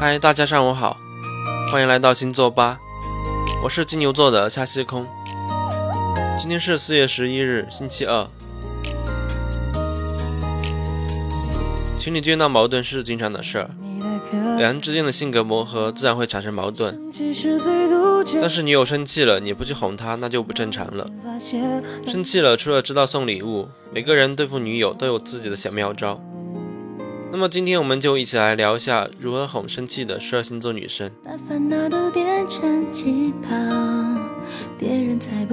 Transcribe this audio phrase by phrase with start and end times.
[0.00, 0.98] 嗨，大家上午好，
[1.70, 2.80] 欢迎来到星座吧，
[3.62, 5.06] 我是金牛座的夏西空。
[6.38, 8.26] 今天是四月十一日，星期二。
[11.98, 13.70] 情侣间闹矛盾是经常的事儿，
[14.56, 16.98] 两人之间的性格磨合自然会产生矛盾。
[18.40, 21.10] 但是女友生气了，你不去哄她，那就不正常了。
[22.06, 26.18] 生气了，除了知道送礼物，每个人对付女友都有自己的小妙招。
[27.32, 31.10] 那么今天我们就一起来聊一下如何哄生气的十二星座女生。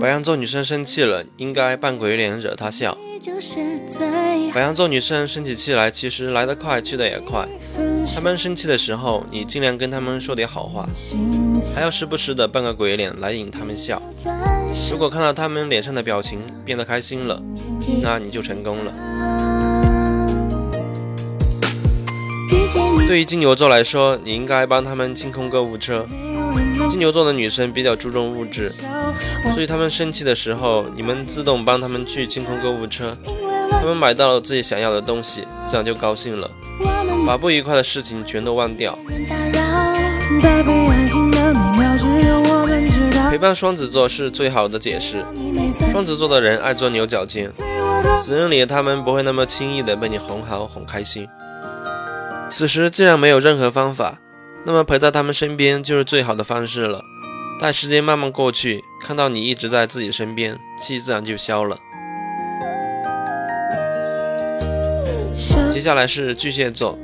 [0.00, 2.96] 白羊座女生生气了，应该扮鬼脸惹她笑。
[4.52, 7.48] 白羊座女生生起气来，其实来得快，去得也快。
[8.14, 10.86] 她们生气的时候，你尽量跟她们说点好话，
[11.74, 14.02] 还要时不时的扮个鬼脸来引她们笑。
[14.90, 17.40] 如果看到她们脸上的表情变得开心了，
[18.02, 19.51] 那你就成功了。
[23.06, 26.06] 对于金牛座来说，你应该帮他们清空购物车。
[26.90, 28.72] 金牛座的女生比较注重物质，
[29.54, 33.16] 所以他们生气的时候，你们自动帮他们去清空购物车。
[33.70, 36.50] 他们买到了自己想要的东西，这样就高兴了，
[37.26, 38.98] 把不愉快的事情全都忘掉。
[43.30, 45.24] 陪伴双子座是最好的解释。
[45.90, 47.50] 双子座的人爱钻牛角尖，
[48.22, 51.28] 死人里他们不会那么轻易的被你哄好哄开心。
[52.52, 54.18] 此时既然没有任何方法，
[54.66, 57.02] 那么陪在他们身边就是最好的方式了。
[57.58, 61.78] 待时间慢慢过去，看到你一直在自己身边，气自然就消了。
[65.72, 66.98] 接下来是巨蟹座，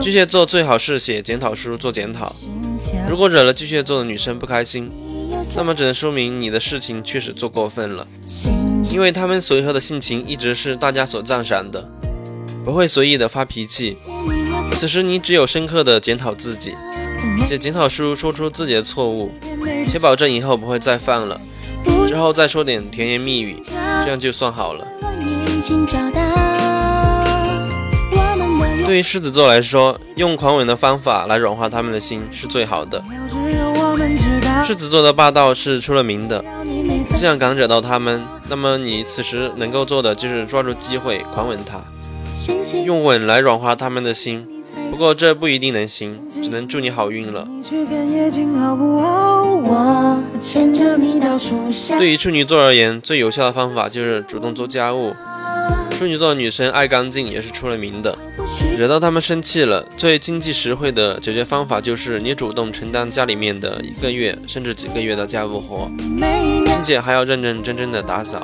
[0.00, 2.34] 巨蟹座最好是写检讨书做检讨。
[3.06, 4.90] 如果惹了巨蟹座的女生不开心，
[5.54, 8.08] 那么只能说明你的事情确实做过分了，
[8.90, 11.86] 因为他们随和的性情一直是大家所赞赏的，
[12.64, 13.98] 不会随意的发脾气。
[14.74, 16.74] 此时你只有深刻的检讨自己，
[17.46, 19.32] 写检讨书，说出自己的错误，
[19.86, 21.40] 且保证以后不会再犯了。
[22.08, 23.62] 之后再说点甜言蜜语，
[24.04, 24.86] 这样就算好了。
[28.84, 33.02] 对于狮子座来说，用狂吻的方法来软化他们的心是最好的。
[34.66, 36.44] 狮子座的霸道是出了名的，
[37.16, 41.80] 这样敢惹到他们，那么你此时能够做的就是抓住机会狂吻他，
[42.84, 44.46] 用吻来软化他们的心。
[44.90, 47.48] 不过这不一定能行，只能祝你好运了。
[51.98, 55.14] 对于处女座而言，最有效的方法就是主动做家务。
[55.90, 58.16] 处女座的女生爱干净也是出了名的，
[58.76, 65.88] 惹到他们生气了，最经济实惠的解决方法就是你主动承担家里面的一个月甚至几个月的家务活，
[66.18, 68.42] 并且还要认认真真的打扫，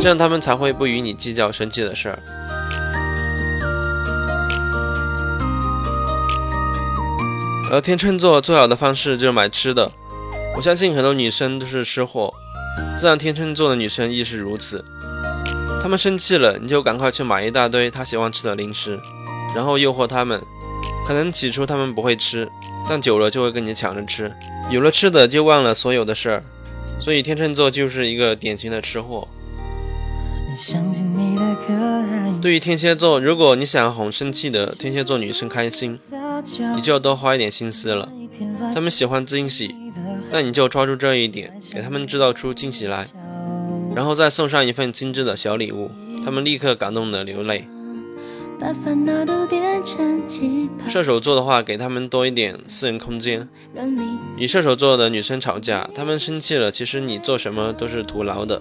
[0.00, 2.18] 这样他们才会不与你计较生气的事儿。
[7.72, 9.92] 而天秤座最好的方式就是买吃的，
[10.56, 12.34] 我相信很多女生都是吃货，
[12.98, 14.84] 自然天秤座的女生亦是如此。
[15.80, 18.98] 她们生气了，你就赶快去买一大堆她喜欢吃的零食，
[19.54, 20.42] 然后诱惑她们。
[21.06, 22.50] 可能起初她们不会吃，
[22.88, 24.32] 但久了就会跟你抢着吃。
[24.68, 26.42] 有了吃的，就忘了所有的事儿，
[26.98, 29.28] 所以天秤座就是一个典型的吃货。
[32.42, 35.96] 对于天蝎座，如果你想哄生气的天蝎座女生开心。
[36.74, 38.08] 你就要多花一点心思了。
[38.74, 39.74] 他们喜欢惊喜，
[40.30, 43.08] 那你就抓住这一点，给他们制造出惊喜来，
[43.94, 45.90] 然后再送上一份精致的小礼物，
[46.24, 47.68] 他们立刻感动的流泪。
[50.88, 53.48] 射手座的话，给他们多一点私人空间。
[54.36, 58.60] 与射手座的女生吵架，他们生气了，其实你做什么都是徒劳的。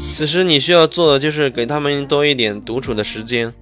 [0.00, 3.52] 此时你需要做的就是给他们多一点独处的时间。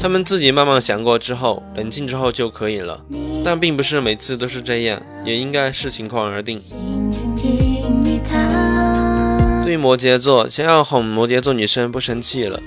[0.00, 3.04] 他们自己慢慢想过之后，冷静之后就可以了。
[3.44, 6.60] 但并不是每次都是这样，也应该视情况而定。
[9.64, 12.60] 对于摩羯座，想要哄摩羯座女生不生气了，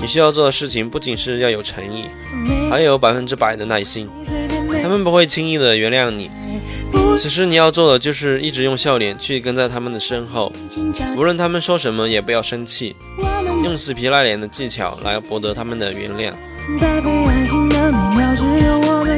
[0.00, 2.04] 你需要做的事情不仅是要有诚意，
[2.70, 4.08] 还有百分之百的耐心。
[4.82, 6.30] 他们不会轻易的原谅你。
[7.16, 10.52] 此时你要做的就是一直用笑脸去跟在他们的身后，
[11.16, 12.94] 无论他们说什么也不要生气，
[13.64, 16.32] 用死皮赖脸的技巧来博得他们的原谅。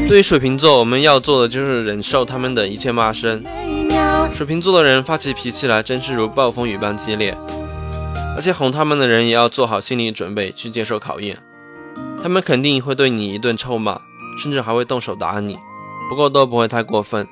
[0.08, 3.42] 对于水瓶座，我们要做的就是忍受他们的一切骂声。
[4.32, 7.36] 水瓶座的人发起脾气来，真是如暴风雨般激烈。
[8.36, 11.38] 而且哄他们的人也要做好心理准备去接受考验。
[12.22, 14.00] 他们肯定会对你一顿臭骂，
[14.38, 15.58] 甚至还会动手打你，
[16.08, 17.26] 不过都不会太过分。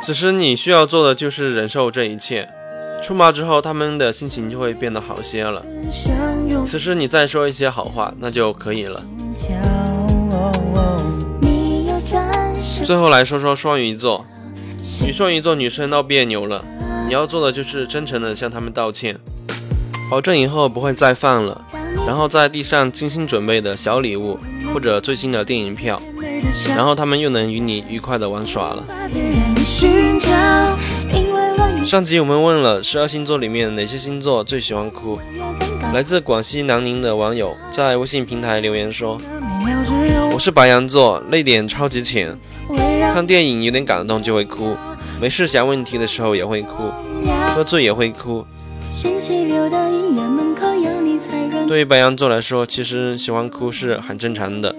[0.00, 2.48] 此时你需要做的就是忍受这一切。
[3.02, 5.64] 出马之后，他们的心情就会变得好些了。
[6.64, 9.04] 此时你再说一些好话，那就可以了。
[12.84, 14.24] 最后来说说双鱼座，
[15.06, 16.64] 与双鱼座女生闹别扭了，
[17.06, 19.18] 你要做的就是真诚的向他们道歉，
[20.10, 21.64] 保证以后不会再犯了，
[22.06, 24.38] 然后在地上精心准备的小礼物
[24.72, 26.00] 或者最新的电影票，
[26.68, 28.84] 然后他们又能与你愉快的玩耍了。
[31.84, 35.18] 上集我们问了十二星座里面哪些星座最喜欢哭，
[35.92, 39.20] 来自广西南宁的网友在微信平台留言说
[40.32, 42.38] ：“我是白羊座，泪点超级浅，
[43.12, 44.76] 看电影有点感动就会哭，
[45.20, 46.90] 没事想问题的时候也会哭，
[47.54, 48.46] 喝醉也会哭。”
[51.66, 54.74] 对于白羊座来说，其实喜欢哭是很正常的，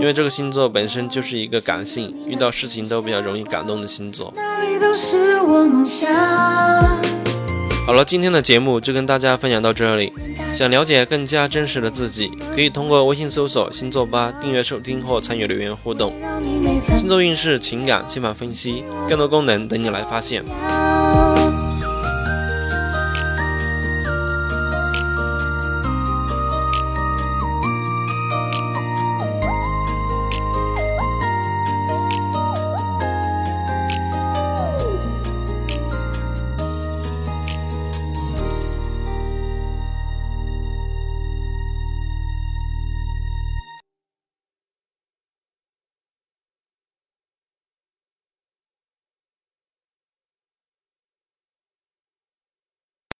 [0.00, 4.32] 因为这个星座本身就是一个感性，遇到事情都比较容易感动的星座。
[7.86, 10.12] 好了，今天的节目就跟大家分享到这里。
[10.52, 16.12] 想了解更加真实的自己，可以通过微信搜索“星座吧”订阅收听或参与留言互动。
[16.98, 20.42] 星座运势、情感、星盘分析，更多功能等你来发现。